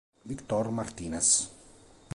[0.31, 1.29] Victor Martinez